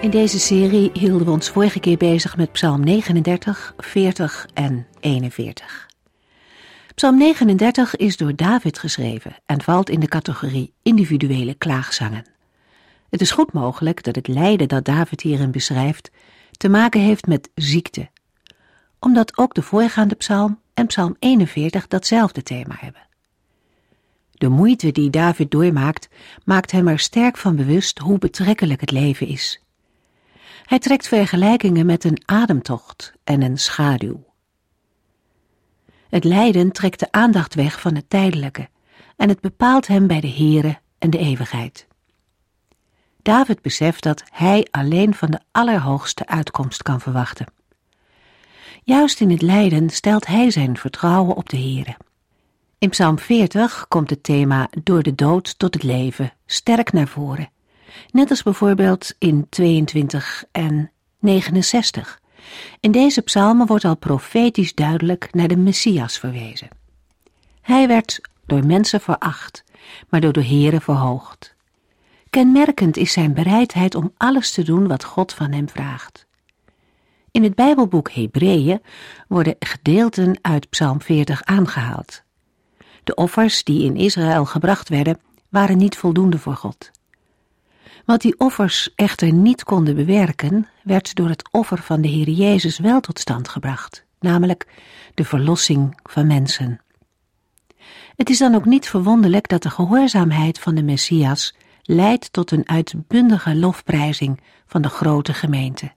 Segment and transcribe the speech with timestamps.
[0.00, 5.88] In deze serie hielden we ons vorige keer bezig met Psalm 39, 40 en 41.
[6.94, 12.24] Psalm 39 is door David geschreven en valt in de categorie individuele klaagzangen.
[13.10, 16.10] Het is goed mogelijk dat het lijden dat David hierin beschrijft
[16.50, 18.10] te maken heeft met ziekte,
[18.98, 23.06] omdat ook de voorgaande psalm en psalm 41 datzelfde thema hebben.
[24.30, 26.08] De moeite die David doormaakt,
[26.44, 29.60] maakt hem er sterk van bewust hoe betrekkelijk het leven is.
[30.70, 34.26] Hij trekt vergelijkingen met een ademtocht en een schaduw.
[36.08, 38.68] Het lijden trekt de aandacht weg van het tijdelijke
[39.16, 41.86] en het bepaalt hem bij de Here en de eeuwigheid.
[43.22, 47.46] David beseft dat hij alleen van de allerhoogste uitkomst kan verwachten.
[48.84, 51.96] Juist in het lijden stelt hij zijn vertrouwen op de Here.
[52.78, 57.48] In Psalm 40 komt het thema door de dood tot het leven sterk naar voren
[58.10, 62.20] net als bijvoorbeeld in 22 en 69.
[62.80, 66.68] In deze psalmen wordt al profetisch duidelijk naar de Messias verwezen.
[67.60, 69.64] Hij werd door mensen veracht,
[70.08, 71.54] maar door de Here verhoogd.
[72.30, 76.26] Kenmerkend is zijn bereidheid om alles te doen wat God van hem vraagt.
[77.30, 78.82] In het Bijbelboek Hebreeën
[79.28, 82.22] worden gedeelten uit Psalm 40 aangehaald.
[83.04, 86.90] De offers die in Israël gebracht werden, waren niet voldoende voor God.
[88.10, 92.78] Wat die offers echter niet konden bewerken, werd door het offer van de Heer Jezus
[92.78, 94.66] wel tot stand gebracht, namelijk
[95.14, 96.80] de verlossing van mensen.
[98.16, 102.68] Het is dan ook niet verwonderlijk dat de gehoorzaamheid van de Messias leidt tot een
[102.68, 105.92] uitbundige lofprijzing van de grote gemeente.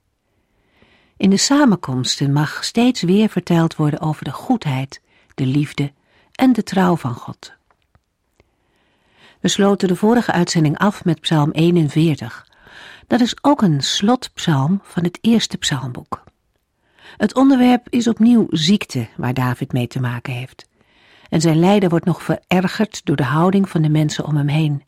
[1.17, 5.01] In de samenkomsten mag steeds weer verteld worden over de goedheid,
[5.35, 5.91] de liefde
[6.31, 7.53] en de trouw van God.
[9.43, 12.47] We sloten de vorige uitzending af met Psalm 41.
[13.07, 16.23] Dat is ook een slotpsalm van het eerste psalmboek.
[17.17, 20.67] Het onderwerp is opnieuw ziekte waar David mee te maken heeft.
[21.29, 24.83] En zijn lijden wordt nog verergerd door de houding van de mensen om hem heen.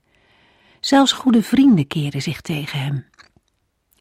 [0.79, 3.05] Zelfs goede vrienden keren zich tegen hem.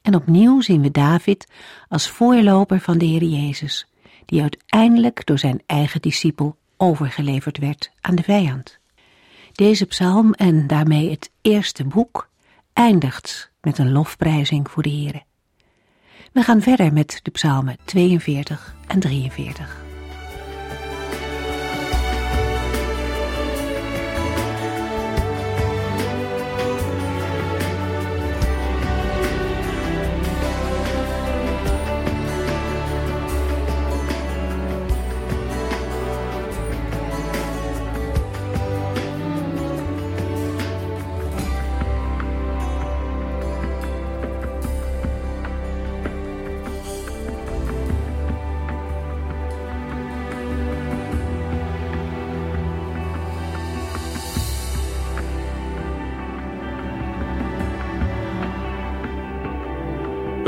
[0.03, 1.47] En opnieuw zien we David
[1.89, 3.87] als voorloper van de Heer Jezus,
[4.25, 8.83] die uiteindelijk door zijn eigen discipel overgeleverd werd aan de vijand.
[9.55, 12.29] Deze psalm en daarmee het eerste boek
[12.73, 15.23] eindigt met een lofprijzing voor de Here.
[16.33, 19.94] We gaan verder met de psalmen 42 en 43.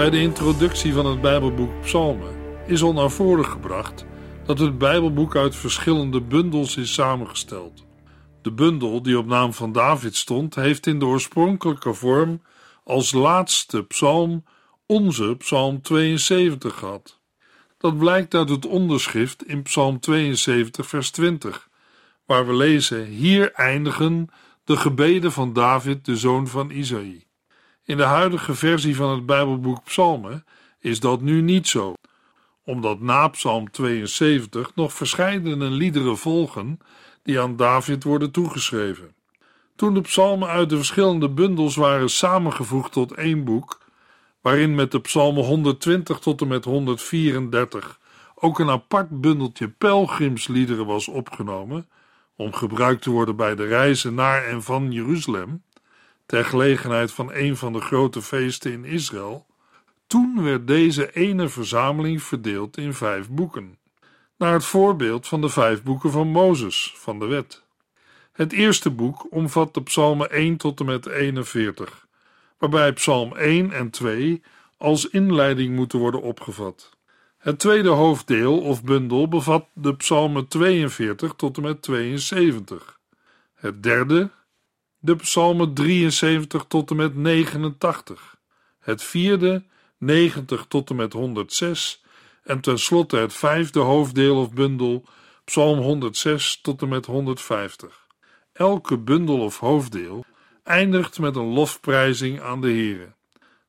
[0.06, 2.34] Bij de introductie van het Bijbelboek Psalmen
[2.66, 4.04] is al naar voren gebracht
[4.44, 7.84] dat het Bijbelboek uit verschillende bundels is samengesteld.
[8.42, 12.42] De bundel die op naam van David stond, heeft in de oorspronkelijke vorm
[12.84, 14.44] als laatste psalm
[14.86, 17.20] onze Psalm 72 gehad.
[17.78, 21.68] Dat blijkt uit het onderschrift in Psalm 72, vers 20,
[22.26, 24.28] waar we lezen: Hier eindigen
[24.64, 27.25] de gebeden van David, de zoon van Isaïe.
[27.86, 30.44] In de huidige versie van het Bijbelboek Psalmen
[30.80, 31.94] is dat nu niet zo,
[32.64, 36.78] omdat na Psalm 72 nog verscheidene liederen volgen
[37.22, 39.14] die aan David worden toegeschreven.
[39.76, 43.80] Toen de psalmen uit de verschillende bundels waren samengevoegd tot één boek,
[44.40, 47.98] waarin met de psalmen 120 tot en met 134
[48.34, 51.88] ook een apart bundeltje pelgrimsliederen was opgenomen,
[52.36, 55.62] om gebruikt te worden bij de reizen naar en van Jeruzalem,
[56.26, 59.46] ter gelegenheid van een van de grote feesten in Israël,
[60.06, 63.78] toen werd deze ene verzameling verdeeld in vijf boeken,
[64.36, 67.64] naar het voorbeeld van de vijf boeken van Mozes, van de wet.
[68.32, 72.06] Het eerste boek omvat de psalmen 1 tot en met 41,
[72.58, 74.42] waarbij psalm 1 en 2
[74.76, 76.96] als inleiding moeten worden opgevat.
[77.38, 82.98] Het tweede hoofddeel of bundel bevat de psalmen 42 tot en met 72.
[83.54, 84.30] Het derde,
[85.06, 88.36] de psalmen 73 tot en met 89.
[88.80, 89.64] Het vierde,
[89.98, 92.04] 90 tot en met 106.
[92.42, 95.04] En tenslotte het vijfde hoofddeel of bundel,
[95.44, 98.06] psalm 106 tot en met 150.
[98.52, 100.24] Elke bundel of hoofddeel
[100.62, 103.12] eindigt met een lofprijzing aan de Here.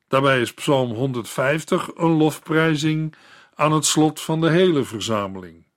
[0.08, 3.14] Daarbij is psalm 150 een lofprijzing
[3.54, 5.67] aan het slot van de hele verzameling.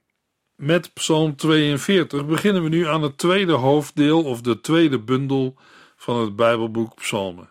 [0.61, 5.55] Met Psalm 42 beginnen we nu aan het tweede hoofddeel of de tweede bundel
[5.95, 7.49] van het Bijbelboek Psalmen.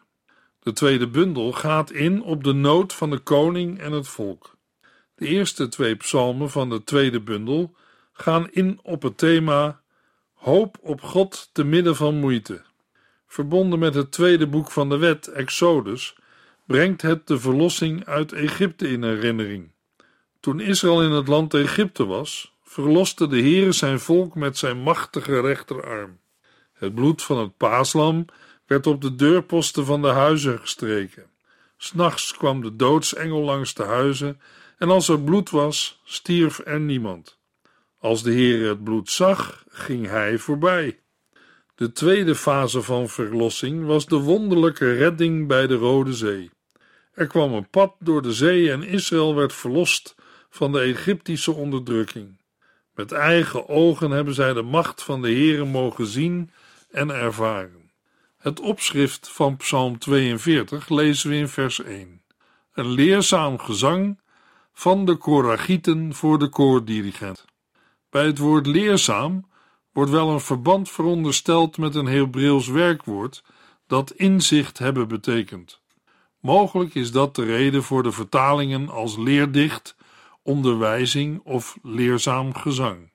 [0.58, 4.56] De tweede bundel gaat in op de nood van de koning en het volk.
[5.14, 7.76] De eerste twee psalmen van de tweede bundel
[8.12, 9.80] gaan in op het thema
[10.34, 12.62] Hoop op God te midden van moeite.
[13.26, 16.16] Verbonden met het tweede boek van de wet, Exodus,
[16.66, 19.72] brengt het de verlossing uit Egypte in herinnering.
[20.40, 25.40] Toen Israël in het land Egypte was, verloste de Heere zijn volk met zijn machtige
[25.40, 26.20] rechterarm.
[26.72, 28.25] Het bloed van het paaslam
[28.67, 31.31] werd op de deurposten van de huizen gestreken.
[31.76, 34.40] S'nachts kwam de doodsengel langs de huizen,
[34.78, 37.38] en als er bloed was, stierf er niemand.
[37.99, 41.00] Als de Heere het bloed zag, ging hij voorbij.
[41.75, 46.50] De tweede fase van verlossing was de wonderlijke redding bij de Rode Zee.
[47.12, 50.14] Er kwam een pad door de zee en Israël werd verlost
[50.50, 52.39] van de Egyptische onderdrukking.
[52.94, 56.50] Met eigen ogen hebben zij de macht van de Heere mogen zien
[56.90, 57.90] en ervaren.
[58.38, 62.22] Het opschrift van Psalm 42 lezen we in vers 1.
[62.72, 64.20] Een leerzaam gezang
[64.72, 67.44] van de Koragieten voor de koordirigent.
[68.10, 69.48] Bij het woord leerzaam
[69.93, 73.44] wordt wel een verband verondersteld met een Hebreeuws werkwoord
[73.86, 75.81] dat inzicht hebben betekent.
[76.40, 79.96] Mogelijk is dat de reden voor de vertalingen als leerdicht
[80.42, 83.10] onderwijzing of leerzaam gezang.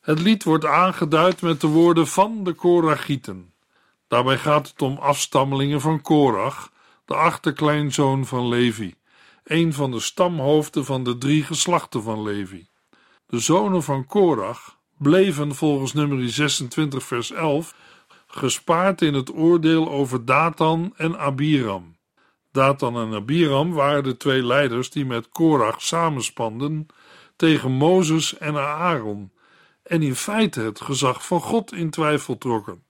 [0.00, 3.52] Het lied wordt aangeduid met de woorden van de Koragieten.
[4.08, 6.72] Daarbij gaat het om afstammelingen van Korach,
[7.04, 8.94] de achterkleinzoon van Levi,
[9.44, 12.66] een van de stamhoofden van de drie geslachten van Levi.
[13.26, 17.74] De zonen van Korach bleven volgens nummer 26 vers 11
[18.26, 21.93] gespaard in het oordeel over Datan en Abiram.
[22.54, 26.86] Datan en Abiram waren de twee leiders die met Korach samenspanden
[27.36, 29.32] tegen Mozes en Aaron
[29.82, 32.82] en in feite het gezag van God in twijfel trokken.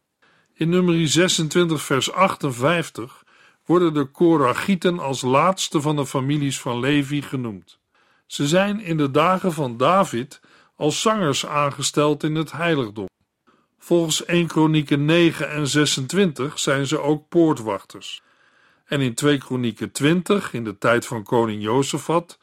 [0.55, 3.25] In nummer 26 vers 58
[3.65, 7.79] worden de Korachieten als laatste van de families van Levi genoemd.
[8.27, 10.41] Ze zijn in de dagen van David
[10.77, 13.09] als zangers aangesteld in het heiligdom.
[13.79, 18.23] Volgens 1 Kronieken 9 en 26 zijn ze ook poortwachters.
[18.85, 22.39] En in 2 Kronieken 20, in de tijd van koning Jozefat,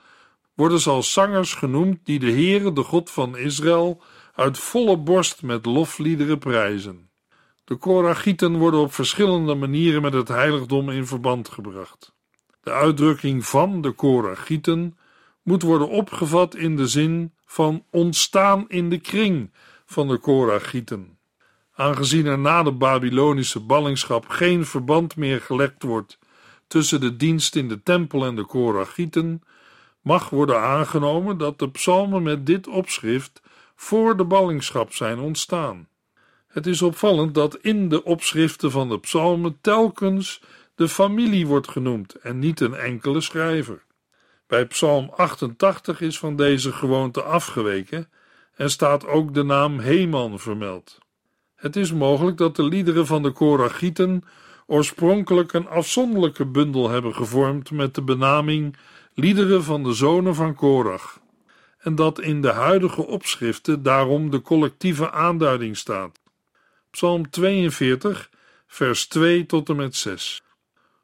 [0.54, 4.02] worden ze als zangers genoemd die de Heere, de God van Israël,
[4.36, 7.10] uit volle borst met lofliederen prijzen.
[7.64, 12.14] De Koragieten worden op verschillende manieren met het heiligdom in verband gebracht.
[12.62, 14.98] De uitdrukking van de Koragieten
[15.44, 19.52] moet worden opgevat in de zin van ontstaan in de kring
[19.86, 21.18] van de Koragieten.
[21.74, 26.20] Aangezien er na de Babylonische ballingschap geen verband meer gelegd wordt
[26.72, 29.44] tussen de dienst in de tempel en de Koragieten,
[30.02, 33.42] mag worden aangenomen dat de psalmen met dit opschrift
[33.76, 35.88] voor de ballingschap zijn ontstaan.
[36.48, 40.42] Het is opvallend dat in de opschriften van de psalmen telkens
[40.76, 43.84] de familie wordt genoemd en niet een enkele schrijver.
[44.48, 48.10] Bij Psalm 88 is van deze gewoonte afgeweken
[48.56, 50.98] en staat ook de naam Heman vermeld.
[51.56, 54.24] Het is mogelijk dat de liederen van de Koragieten
[54.72, 58.78] oorspronkelijk een afzonderlijke bundel hebben gevormd met de benaming
[59.14, 61.20] Liederen van de Zonen van Korach,
[61.78, 66.20] en dat in de huidige opschriften daarom de collectieve aanduiding staat.
[66.92, 68.30] Psalm 42,
[68.68, 70.42] vers 2 tot en met 6.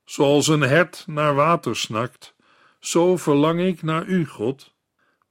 [0.05, 2.33] Zoals een hert naar water snakt,
[2.79, 4.73] zo verlang ik naar u, God.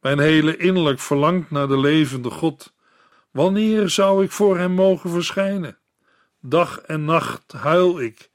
[0.01, 2.75] Mijn hele innerlijk verlangt naar de levende God.
[3.31, 5.79] Wanneer zou ik voor hem mogen verschijnen?
[6.41, 8.31] Dag en nacht huil ik.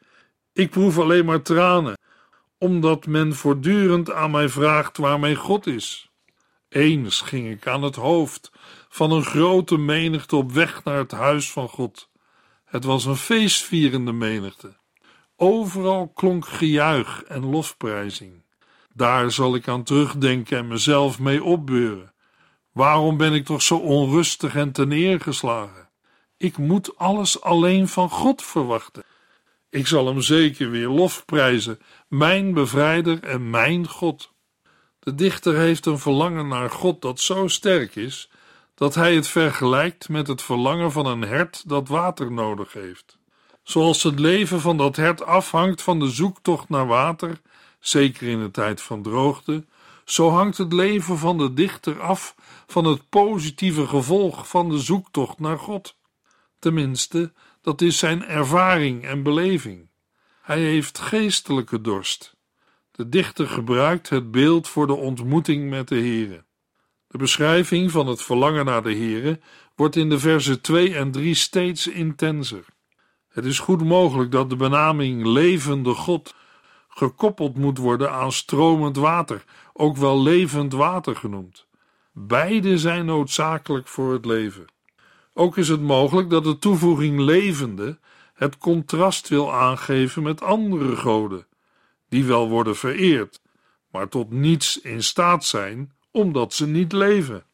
[0.54, 1.98] Ik proef alleen maar tranen,
[2.58, 6.12] omdat men voortdurend aan mij vraagt waar mijn God is.
[6.70, 8.52] Eens ging ik aan het hoofd
[8.90, 12.10] van een grote menigte op weg naar het huis van God.
[12.66, 14.78] Het was een feestvierende menigte.
[15.36, 18.44] Overal klonk gejuich en lofprijzing.
[18.94, 22.14] Daar zal ik aan terugdenken en mezelf mee opbeuren.
[22.72, 25.90] Waarom ben ik toch zo onrustig en teneergeslagen?
[26.42, 29.04] Ik moet alles alleen van God verwachten.
[29.70, 34.32] Ik zal hem zeker weer lof prijzen, mijn bevrijder en mijn God.
[35.00, 38.30] De dichter heeft een verlangen naar God dat zo sterk is
[38.76, 43.18] dat hij het vergelijkt met het verlangen van een hert dat water nodig heeft.
[43.64, 47.42] Zoals het leven van dat hert afhangt van de zoektocht naar water,
[47.80, 49.66] zeker in de tijd van droogte,
[50.06, 52.36] zo hangt het leven van de dichter af
[52.68, 56.00] van het positieve gevolg van de zoektocht naar God.
[56.62, 59.90] Tenminste, dat is zijn ervaring en beleving.
[60.42, 62.36] Hij heeft geestelijke dorst.
[62.92, 66.44] De dichter gebruikt het beeld voor de ontmoeting met de Heere.
[67.08, 69.40] De beschrijving van het verlangen naar de Heere
[69.76, 72.66] wordt in de versen 2 en 3 steeds intenser.
[73.30, 76.36] Het is goed mogelijk dat de benaming levende God
[76.88, 81.66] gekoppeld moet worden aan stromend water, ook wel levend water genoemd.
[82.12, 84.66] Beide zijn noodzakelijk voor het leven.
[85.34, 88.00] Ook is het mogelijk dat de toevoeging levende
[88.34, 91.48] het contrast wil aangeven met andere goden,
[92.10, 93.42] die wel worden vereerd,
[93.92, 97.46] maar tot niets in staat zijn omdat ze niet leven.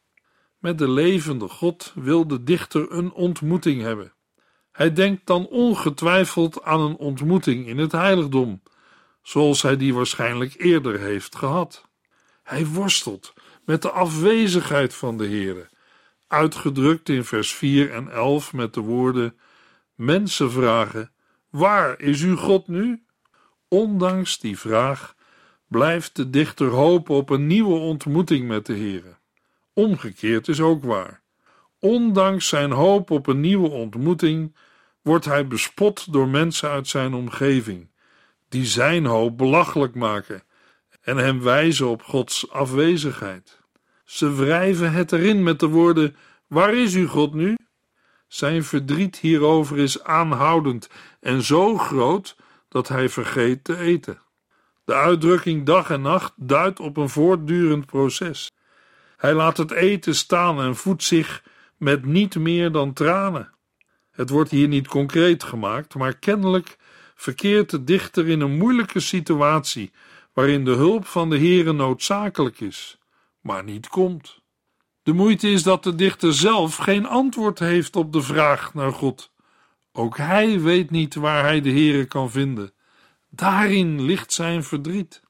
[0.58, 4.12] Met de levende God wil de dichter een ontmoeting hebben.
[4.72, 8.62] Hij denkt dan ongetwijfeld aan een ontmoeting in het heiligdom,
[9.22, 11.88] zoals hij die waarschijnlijk eerder heeft gehad.
[12.42, 15.68] Hij worstelt met de afwezigheid van de Heere,
[16.28, 19.38] uitgedrukt in vers 4 en 11 met de woorden:
[19.94, 21.12] Mensen vragen:
[21.50, 23.02] Waar is uw God nu?
[23.68, 25.16] Ondanks die vraag
[25.66, 29.16] blijft de dichter hopen op een nieuwe ontmoeting met de Heere.
[29.72, 31.22] Omgekeerd is ook waar.
[31.80, 34.56] Ondanks zijn hoop op een nieuwe ontmoeting
[35.02, 37.90] wordt hij bespot door mensen uit zijn omgeving,
[38.48, 40.42] die zijn hoop belachelijk maken
[41.00, 43.57] en hem wijzen op Gods afwezigheid.
[44.08, 47.56] Ze wrijven het erin met de woorden: Waar is uw God nu?
[48.28, 50.88] Zijn verdriet hierover is aanhoudend
[51.20, 52.36] en zo groot
[52.68, 54.20] dat hij vergeet te eten.
[54.84, 58.50] De uitdrukking dag en nacht duidt op een voortdurend proces.
[59.16, 61.42] Hij laat het eten staan en voedt zich
[61.76, 63.52] met niet meer dan tranen.
[64.10, 66.76] Het wordt hier niet concreet gemaakt, maar kennelijk
[67.14, 69.92] verkeert de dichter in een moeilijke situatie
[70.32, 72.98] waarin de hulp van de Heere noodzakelijk is,
[73.40, 74.40] maar niet komt.
[75.02, 79.32] De moeite is dat de dichter zelf geen antwoord heeft op de vraag naar God.
[79.92, 82.72] Ook hij weet niet waar hij de Heere kan vinden.
[83.30, 85.22] Daarin ligt zijn verdriet.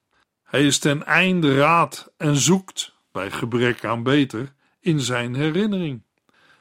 [0.44, 6.02] Hij is ten einde raad en zoekt, bij gebrek aan beter, in zijn herinnering.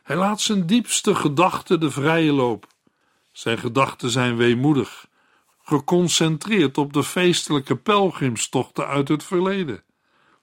[0.04, 2.68] Hij laat zijn diepste gedachten de vrije loop.
[3.32, 5.08] Zijn gedachten zijn weemoedig,
[5.63, 9.84] geconcentreerd op de feestelijke pelgrimstochten uit het verleden.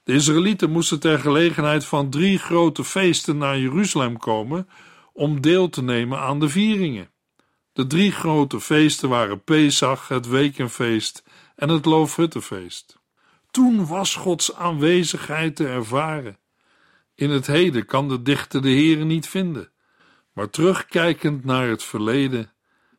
[0.04, 4.68] De Israëlieten moesten ter gelegenheid van drie grote feesten naar Jeruzalem komen
[5.12, 7.10] om deel te nemen aan de vieringen.
[7.72, 11.24] De drie grote feesten waren Pesach, het Wekenfeest
[11.56, 12.98] en het Loofhuttenfeest.
[13.50, 16.38] Toen was Gods aanwezigheid te ervaren.
[17.14, 19.72] In het heden kan de dichter de Heere niet vinden,
[20.32, 22.52] maar terugkijkend naar het verleden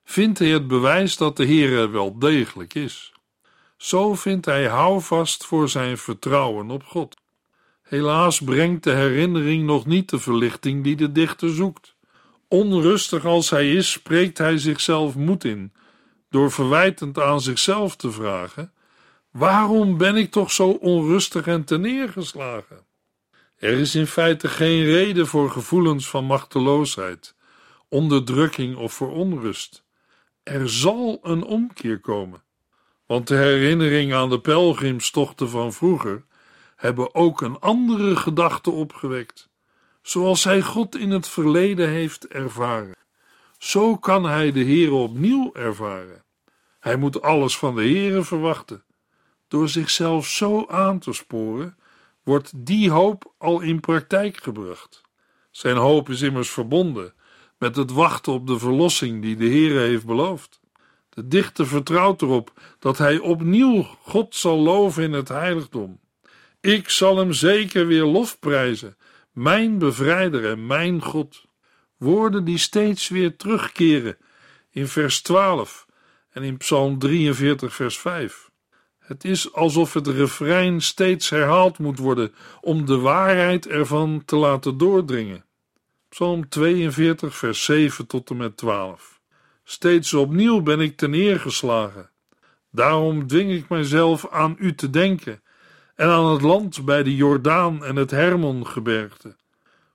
[0.03, 3.14] vindt hij het bewijs dat de Heere wel degelijk is.
[3.85, 7.15] Zo vindt hij houvast voor zijn vertrouwen op God.
[7.81, 11.95] Helaas brengt de herinnering nog niet de verlichting die de dichter zoekt.
[12.47, 15.73] Onrustig als hij is, spreekt hij zichzelf moed in,
[16.29, 18.73] door verwijtend aan zichzelf te vragen:
[19.31, 22.85] Waarom ben ik toch zo onrustig en neergeslagen?
[23.55, 27.35] Er is in feite geen reden voor gevoelens van machteloosheid,
[27.89, 29.83] onderdrukking of voor onrust.
[30.43, 32.43] Er zal een omkeer komen,
[33.05, 36.23] want de herinnering aan de pelgrimstochten van vroeger
[36.75, 39.49] hebben ook een andere gedachte opgewekt,
[40.01, 42.95] zoals hij God in het verleden heeft ervaren.
[43.57, 46.23] Zo kan hij de Heere opnieuw ervaren.
[46.79, 48.83] Hij moet alles van de Heere verwachten.
[49.47, 51.77] Door zichzelf zo aan te sporen,
[52.23, 55.01] wordt die hoop al in praktijk gebracht.
[55.51, 57.13] Zijn hoop is immers verbonden
[57.57, 60.59] met het wachten op de verlossing die de Heere heeft beloofd.
[61.15, 65.99] De dichter vertrouwt erop dat hij opnieuw God zal loven in het heiligdom.
[66.61, 68.97] Ik zal hem zeker weer lofprijzen,
[69.31, 71.43] mijn bevrijder en mijn God.
[71.97, 74.17] Woorden die steeds weer terugkeren
[74.69, 75.85] in vers 12
[76.29, 78.49] en in Psalm 43, vers 5.
[78.99, 84.77] Het is alsof het refrein steeds herhaald moet worden om de waarheid ervan te laten
[84.77, 85.45] doordringen.
[86.09, 89.14] Psalm 42, vers 7 tot en met 12.
[89.65, 92.09] Steeds opnieuw ben ik neergeslagen.
[92.71, 95.41] Daarom dwing ik mijzelf aan u te denken
[95.95, 99.35] en aan het land bij de Jordaan en het Hermongebergte.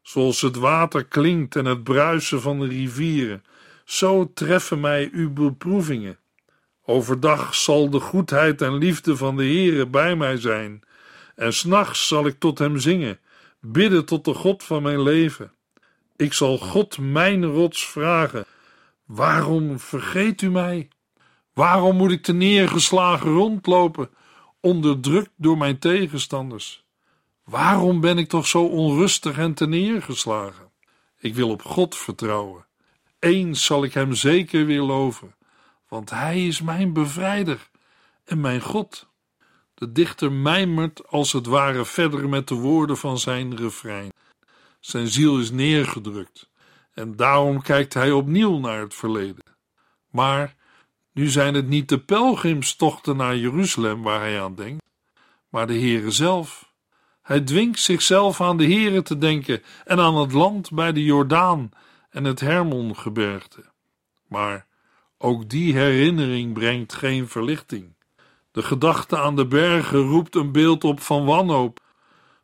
[0.02, 3.44] Zoals het water klinkt en het bruisen van de rivieren,
[3.84, 6.18] zo treffen mij uw beproevingen
[6.90, 10.82] Overdag zal de goedheid en liefde van de Heere bij mij zijn,
[11.34, 13.18] en s'nachts zal ik tot hem zingen,
[13.60, 15.52] bidden tot de God van mijn leven.
[16.16, 18.44] Ik zal God mijn rots vragen:
[19.10, 20.88] Waarom vergeet u mij?
[21.52, 24.10] Waarom moet ik te neergeslagen rondlopen,
[24.60, 26.84] onderdrukt door mijn tegenstanders?
[27.44, 30.70] Waarom ben ik toch zo onrustig en te neergeslagen?
[31.18, 32.66] Ik wil op God vertrouwen.
[33.18, 35.34] Eens zal ik hem zeker weer loven,
[35.88, 37.70] want hij is mijn bevrijder
[38.24, 39.08] en mijn God.
[39.74, 44.12] De dichter mijmert als het ware verder met de woorden van zijn refrein.
[44.80, 46.49] Zijn ziel is neergedrukt
[47.00, 49.44] en daarom kijkt hij opnieuw naar het verleden.
[50.10, 50.54] Maar
[51.12, 54.84] nu zijn het niet de pelgrimstochten naar Jeruzalem waar hij aan denkt,
[55.48, 56.72] maar de Heere zelf.
[57.22, 61.70] Hij dwingt zichzelf aan de Heere te denken en aan het land bij de Jordaan
[62.10, 63.64] en het Hermongebergte.
[64.28, 64.66] Maar
[65.18, 67.94] ook die herinnering brengt geen verlichting.
[68.50, 71.80] De gedachte aan de bergen roept een beeld op van wanhoop,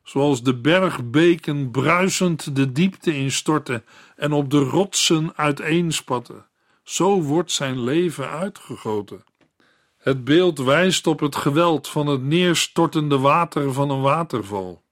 [0.07, 3.83] zoals de bergbeken bruisend de diepte instorten
[4.15, 6.45] en op de rotsen uiteenspatten.
[6.83, 9.23] Zo wordt zijn leven uitgegoten.
[9.97, 14.83] Het beeld wijst op het geweld van het neerstortende water van een waterval.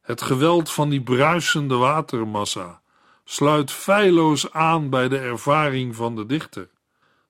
[0.00, 2.80] Het geweld van die bruisende watermassa
[3.24, 6.68] sluit feilloos aan bij de ervaring van de dichter,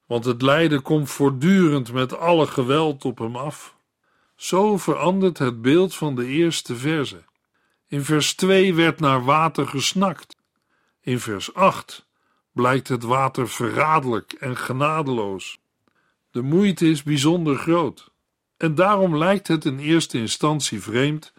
[0.07, 3.77] want het lijden komt voortdurend met alle geweld op hem af.
[4.37, 7.27] Zo verandert het beeld van de eerste verse.
[7.91, 10.37] In vers 2 werd naar water gesnakt.
[11.01, 12.07] In vers 8
[12.53, 15.59] blijkt het water verraderlijk en genadeloos.
[16.31, 18.11] De moeite is bijzonder groot.
[18.57, 21.33] En daarom lijkt het in eerste instantie vreemd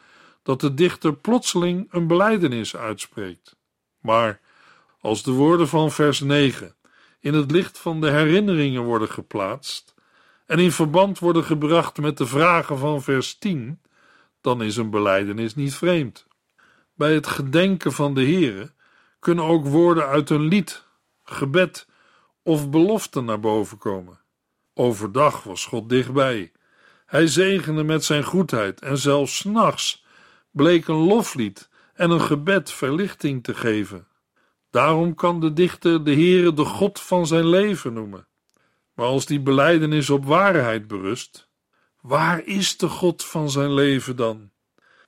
[0.44, 3.56] dat de dichter plotseling een belijdenis uitspreekt.
[4.00, 4.40] Maar
[5.00, 6.76] als de woorden van vers 9
[7.20, 9.94] in het licht van de herinneringen worden geplaatst
[10.46, 13.82] en in verband worden gebracht met de vragen van vers 10,
[14.42, 16.28] dan is een belijdenis niet vreemd.
[17.00, 18.72] Bij het gedenken van de Here
[19.20, 20.86] kunnen ook woorden uit een lied,
[21.24, 21.88] gebed
[22.44, 24.20] of belofte naar boven komen.
[24.74, 26.52] Overdag was God dichtbij.
[27.06, 30.06] Hij zegende met zijn goedheid en zelfs s'nachts
[30.52, 34.08] bleek een loflied en een gebed verlichting te geven.
[34.70, 38.28] Daarom kan de dichter de Heere de God van zijn leven noemen.
[38.94, 41.50] Maar als die belijdenis op waarheid berust,
[42.02, 44.52] waar is de God van zijn leven dan?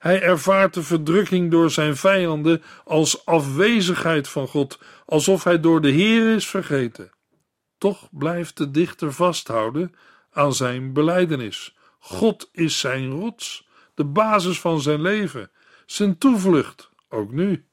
[0.02, 5.90] Hij ervaart de verdrukking door zijn vijanden als afwezigheid van God, alsof hij door de
[5.90, 7.10] Heer is vergeten.
[7.78, 9.94] Toch blijft de dichter vasthouden
[10.32, 11.76] aan zijn belijdenis.
[11.98, 15.50] God is zijn rots, de basis van zijn leven,
[15.86, 17.66] zijn toevlucht, ook nu.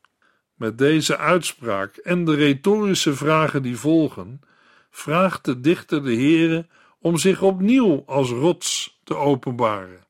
[0.54, 4.42] Met deze uitspraak en de retorische vragen die volgen,
[4.90, 6.68] vraagt de dichter de Heere
[7.00, 10.08] om zich opnieuw als rots te openbaren.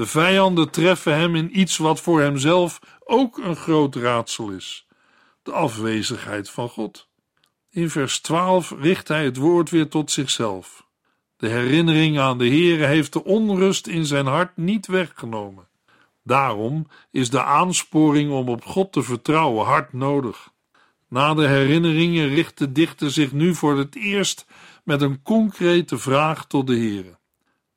[0.00, 4.86] De vijanden treffen hem in iets wat voor hemzelf ook een groot raadsel is:
[5.42, 7.08] de afwezigheid van God.
[7.70, 10.86] In vers 12 richt hij het woord weer tot zichzelf.
[11.36, 15.68] De herinnering aan de Heere heeft de onrust in zijn hart niet weggenomen.
[16.22, 20.52] Daarom is de aansporing om op God te vertrouwen hard nodig.
[21.08, 24.46] Na de herinneringen richt de dichter zich nu voor het eerst
[24.84, 27.19] met een concrete vraag tot de Heere.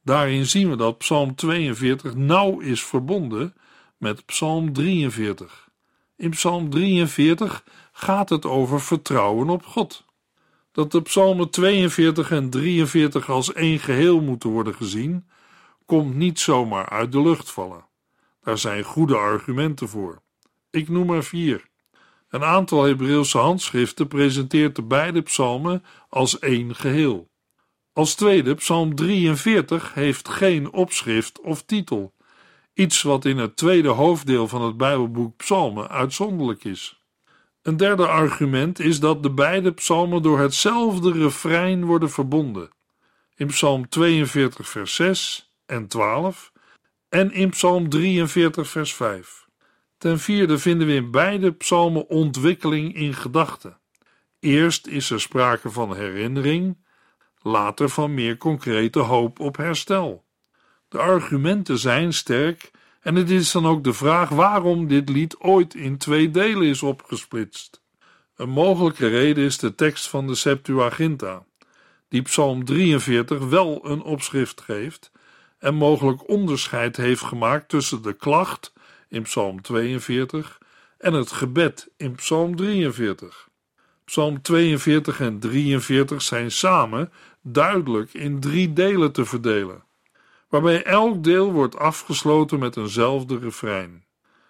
[0.03, 3.53] Daarin zien we dat Psalm 42 nauw is verbonden
[3.97, 5.69] met Psalm 43.
[6.15, 10.05] In Psalm 43 gaat het over vertrouwen op God.
[10.71, 15.27] Dat de Psalmen 42 en 43 als één geheel moeten worden gezien,
[15.85, 17.85] komt niet zomaar uit de lucht vallen.
[18.41, 20.21] Daar zijn goede argumenten voor.
[20.69, 21.65] Ik noem er vier.
[22.29, 27.29] Een aantal Hebreeuwse handschriften presenteert de beide psalmen als één geheel.
[27.93, 32.13] Als tweede, Psalm 43 heeft geen opschrift of titel,
[32.73, 37.01] iets wat in het tweede hoofddeel van het Bijbelboek Psalmen uitzonderlijk is.
[37.61, 42.69] Een derde argument is dat de beide psalmen door hetzelfde refrein worden verbonden.
[43.35, 46.51] In Psalm 42, vers 6 en 12
[47.09, 49.45] en in Psalm 43, vers 5.
[49.97, 53.77] Ten vierde vinden we in beide psalmen ontwikkeling in gedachten.
[54.39, 56.77] Eerst is er sprake van herinnering,
[57.43, 60.23] later van meer concrete hoop op herstel.
[60.87, 65.75] De argumenten zijn sterk en het is dan ook de vraag waarom dit lied ooit
[65.75, 67.81] in twee delen is opgesplitst.
[68.35, 71.45] Een mogelijke reden is de tekst van de Septuaginta,
[72.09, 75.11] die Psalm 43 wel een opschrift geeft
[75.59, 78.73] en mogelijk onderscheid heeft gemaakt tussen de klacht
[79.09, 80.61] in Psalm 42
[80.97, 83.49] en het gebed in Psalm 43.
[84.05, 87.11] Psalm 42 en 43 zijn samen
[87.43, 89.83] duidelijk in drie delen te verdelen,
[90.49, 94.05] waarbij elk deel wordt afgesloten met eenzelfde refrein.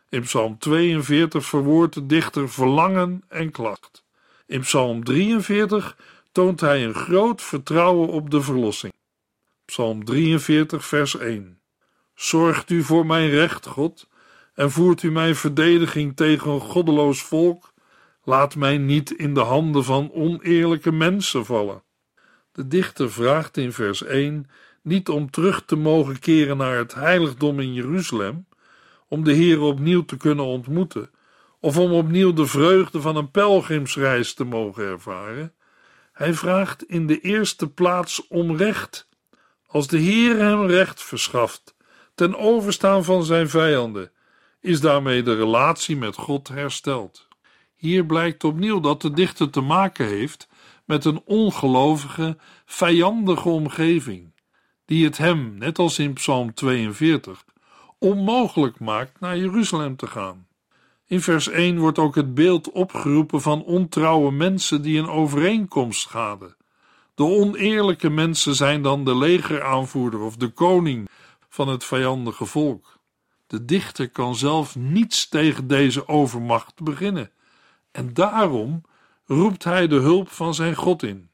[0.09, 4.03] In Psalm 42 verwoordt de dichter verlangen en klacht.
[4.45, 5.97] In Psalm 43
[6.31, 8.93] toont hij een groot vertrouwen op de verlossing.
[9.65, 11.59] Psalm 43, vers 1.
[12.15, 14.07] Zorgt u voor mijn recht, God,
[14.53, 17.73] en voert u mijn verdediging tegen een goddeloos volk.
[18.23, 21.83] Laat mij niet in de handen van oneerlijke mensen vallen.
[22.53, 24.49] De dichter vraagt in vers 1
[24.81, 28.45] niet om terug te mogen keren naar het heiligdom in Jeruzalem,
[29.07, 31.09] om de Heer opnieuw te kunnen ontmoeten,
[31.59, 35.53] of om opnieuw de vreugde van een pelgrimsreis te mogen ervaren.
[36.11, 39.07] Hij vraagt in de eerste plaats om recht.
[39.67, 41.75] Als de Heer hem recht verschaft,
[42.15, 44.11] ten overstaan van zijn vijanden,
[44.61, 47.27] is daarmee de relatie met God hersteld.
[47.75, 50.47] Hier blijkt opnieuw dat de dichter te maken heeft
[50.93, 54.33] met een ongelovige, vijandige omgeving,
[54.85, 57.45] die het hem, net als in Psalm 42,
[57.99, 60.47] onmogelijk maakt naar Jeruzalem te gaan.
[61.07, 66.55] In vers 1 wordt ook het beeld opgeroepen van ontrouwe mensen die een overeenkomst schaden.
[67.15, 71.09] De oneerlijke mensen zijn dan de legeraanvoerder of de koning
[71.49, 72.99] van het vijandige volk.
[73.47, 77.31] De dichter kan zelf niets tegen deze overmacht beginnen,
[77.91, 78.83] en daarom
[79.25, 81.29] roept hij de hulp van zijn God in.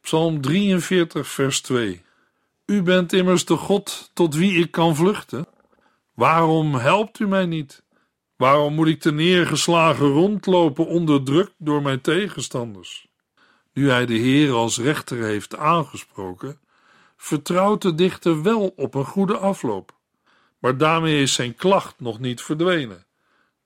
[0.00, 2.02] Psalm 43, vers 2.
[2.66, 5.46] U bent immers de God tot wie ik kan vluchten.
[6.14, 7.82] Waarom helpt u mij niet?
[8.36, 13.08] Waarom moet ik te neergeslagen rondlopen, onderdrukt door mijn tegenstanders?
[13.72, 16.60] Nu hij de Heer als rechter heeft aangesproken,
[17.16, 19.98] vertrouwt de dichter wel op een goede afloop.
[20.58, 23.06] Maar daarmee is zijn klacht nog niet verdwenen.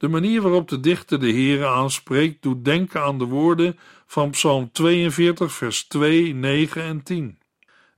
[0.04, 4.72] De manier waarop de dichter de Heere aanspreekt, doet denken aan de woorden van Psalm
[4.72, 7.38] 42, vers 2, 9 en 10.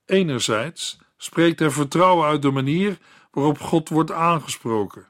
[0.05, 2.99] Enerzijds spreekt hij vertrouwen uit de manier
[3.31, 5.09] waarop God wordt aangesproken,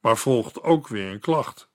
[0.00, 1.68] maar volgt ook weer een klacht.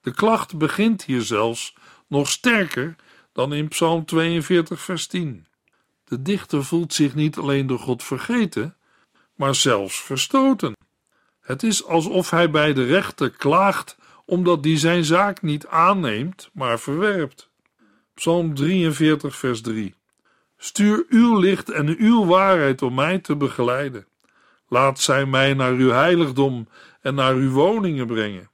[0.00, 1.74] De klacht begint hier zelfs
[2.08, 2.96] nog sterker
[3.32, 5.46] dan in Psalm 42, vers 10.
[6.04, 8.76] De dichter voelt zich niet alleen door God vergeten,
[9.34, 10.72] maar zelfs verstoten.
[11.40, 16.80] Het is alsof hij bij de rechter klaagt omdat die zijn zaak niet aanneemt, maar
[16.80, 17.50] verwerpt.
[18.14, 19.94] Psalm 43, vers 3.
[20.56, 24.06] Stuur uw licht en uw waarheid om mij te begeleiden.
[24.68, 26.68] Laat zij mij naar uw heiligdom
[27.00, 28.50] en naar uw woningen brengen.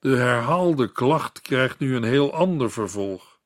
[0.00, 3.38] De herhaalde klacht krijgt nu een heel ander vervolg.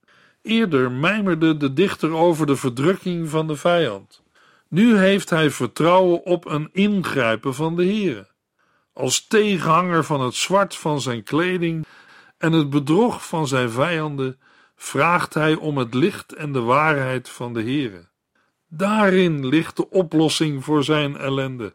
[0.42, 4.22] Eerder mijmerde de dichter over de verdrukking van de vijand.
[4.68, 8.29] Nu heeft hij vertrouwen op een ingrijpen van de Heere.
[8.92, 11.86] Als tegenhanger van het zwart van zijn kleding
[12.38, 14.40] en het bedrog van zijn vijanden
[14.76, 18.08] vraagt hij om het licht en de waarheid van de Heere.
[18.68, 21.74] Daarin ligt de oplossing voor zijn ellende.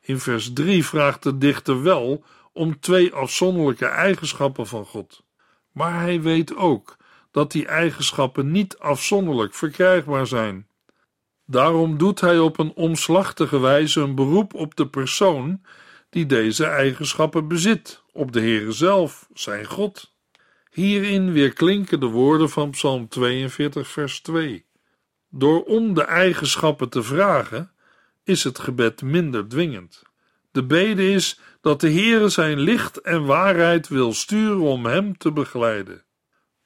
[0.00, 5.24] In vers 3 vraagt de dichter wel om twee afzonderlijke eigenschappen van God.
[5.72, 6.96] Maar hij weet ook
[7.30, 10.66] dat die eigenschappen niet afzonderlijk verkrijgbaar zijn.
[11.46, 15.60] Daarom doet hij op een omslachtige wijze een beroep op de persoon
[16.14, 20.14] die deze eigenschappen bezit, op de Heere zelf, zijn God.
[20.70, 24.66] Hierin weer klinken de woorden van Psalm 42, vers 2.
[25.30, 27.72] Door om de eigenschappen te vragen,
[28.24, 30.02] is het gebed minder dwingend.
[30.50, 35.32] De bede is dat de Heere zijn licht en waarheid wil sturen om hem te
[35.32, 36.04] begeleiden.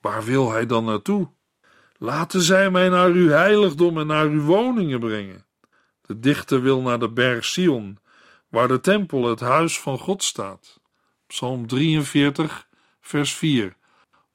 [0.00, 1.30] Waar wil hij dan naartoe?
[1.98, 5.46] Laten zij mij naar uw heiligdom en naar uw woningen brengen.
[6.02, 7.98] De dichter wil naar de berg Sion,
[8.48, 10.80] waar de tempel, het huis van God staat.
[11.26, 12.68] Psalm 43,
[13.00, 13.76] vers 4.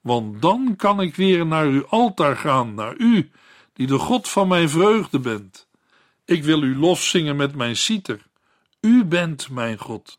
[0.00, 3.30] Want dan kan ik weer naar uw altaar gaan, naar u,
[3.72, 5.68] die de God van mijn vreugde bent.
[6.24, 8.26] Ik wil u lof zingen met mijn citer.
[8.80, 10.18] U bent mijn God.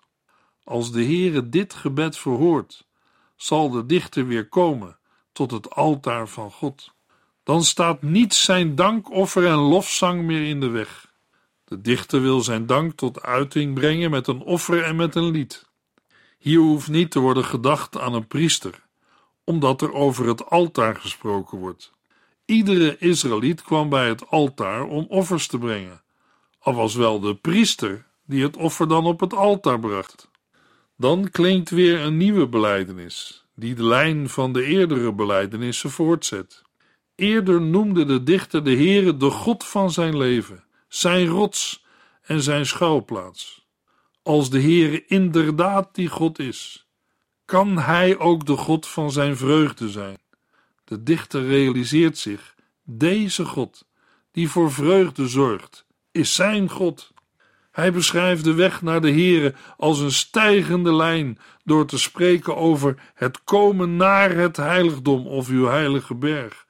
[0.64, 2.88] Als de Heere dit gebed verhoort,
[3.36, 4.98] zal de dichter weer komen
[5.32, 6.94] tot het altaar van God.
[7.44, 11.14] Dan staat niets zijn dankoffer en lofzang meer in de weg.
[11.66, 15.66] De dichter wil zijn dank tot uiting brengen met een offer en met een lied.
[16.38, 18.84] Hier hoeft niet te worden gedacht aan een priester,
[19.44, 21.92] omdat er over het altaar gesproken wordt.
[22.46, 26.02] Iedere Israëliet kwam bij het altaar om offers te brengen,
[26.60, 30.30] al was wel de priester die het offer dan op het altaar bracht.
[30.98, 36.62] Dan klinkt weer een nieuwe belijdenis, die de lijn van de eerdere belijdenissen voortzet.
[37.16, 40.65] Eerder noemde de dichter de Heere de God van zijn leven
[40.96, 41.86] zijn rots
[42.22, 43.68] en zijn schuilplaats.
[44.24, 46.88] Als de Heere inderdaad die God is,
[47.46, 50.18] kan hij ook de God van zijn vreugde zijn.
[50.84, 53.88] De dichter realiseert zich, deze God,
[54.32, 57.14] die voor vreugde zorgt, is zijn God.
[57.72, 63.12] Hij beschrijft de weg naar de Here als een stijgende lijn door te spreken over
[63.14, 66.66] het komen naar het heiligdom of uw heilige berg,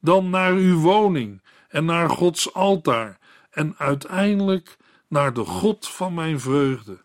[0.00, 3.18] dan naar uw woning en naar Gods altaar
[3.50, 4.76] en uiteindelijk
[5.08, 6.98] naar de God van mijn vreugde.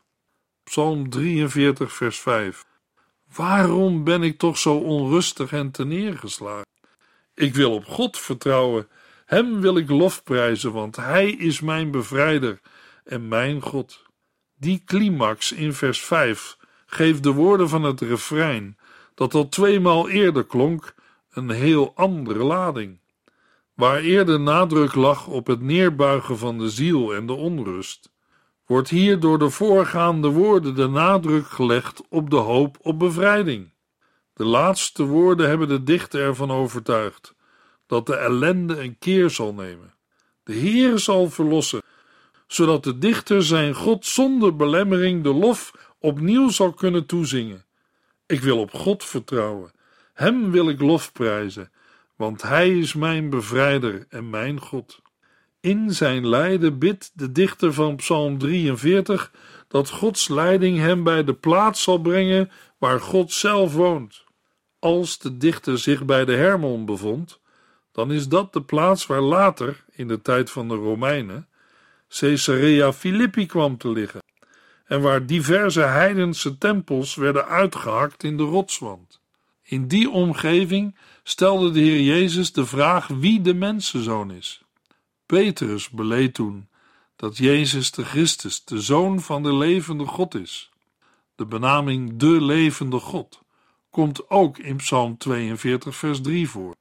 [0.64, 2.66] Psalm 43, vers 5.
[3.36, 6.68] Waarom ben ik toch zo onrustig en neergeslagen?
[7.34, 8.88] Ik wil op God vertrouwen.
[9.26, 12.60] Hem wil ik lofprijzen, want Hij is mijn bevrijder
[13.04, 14.04] en mijn God.
[14.56, 18.78] Die climax in vers 5 geeft de woorden van het refrein,
[19.16, 20.96] dat al tweemaal eerder klonk,
[21.30, 23.00] een heel andere lading.
[23.74, 28.12] Waar eerder nadruk lag op het neerbuigen van de ziel en de onrust,
[28.66, 33.74] wordt hier door de voorgaande woorden de nadruk gelegd op de hoop op bevrijding.
[34.34, 37.36] De laatste woorden hebben de dichter ervan overtuigd
[37.88, 39.94] dat de ellende een keer zal nemen.
[40.44, 41.82] De Heer zal verlossen,
[42.48, 47.66] zodat de dichter zijn God zonder belemmering de lof opnieuw zal kunnen toezingen.
[48.26, 49.72] Ik wil op God vertrouwen,
[50.14, 51.72] Hem wil ik lofprijzen,
[52.24, 55.02] want Hij is mijn bevrijder en mijn God.
[55.60, 59.32] In zijn lijden bidt de dichter van Psalm 43
[59.68, 64.24] dat Gods leiding hem bij de plaats zal brengen waar God zelf woont.
[64.80, 67.40] Als de dichter zich bij de Hermon bevond,
[67.92, 71.48] dan is dat de plaats waar later, in de tijd van de Romeinen,
[72.08, 74.22] Caesarea Philippi kwam te liggen
[74.86, 79.23] en waar diverse heidense tempels werden uitgehakt in de rotswand.
[79.64, 84.62] In die omgeving stelde de Heer Jezus de vraag wie de mensenzoon is.
[85.26, 86.68] Petrus beleed toen
[87.16, 90.72] dat Jezus de Christus, de Zoon van de levende God is.
[91.36, 93.42] De benaming de levende God
[93.90, 96.76] komt ook in Psalm 42, vers 3 voor.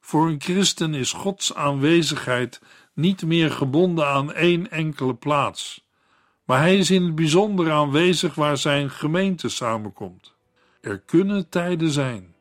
[0.00, 2.60] Voor een christen is Gods aanwezigheid
[2.94, 5.84] niet meer gebonden aan één enkele plaats,
[6.44, 10.34] maar hij is in het bijzonder aanwezig waar zijn gemeente samenkomt.
[10.80, 12.34] Er kunnen tijden zijn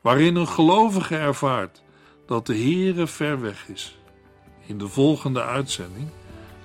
[0.00, 1.82] waarin een gelovige ervaart
[2.26, 3.98] dat de Heere ver weg is.
[4.66, 6.08] In de volgende uitzending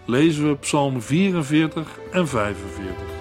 [0.05, 3.20] lezen we Psalm 44 en 45.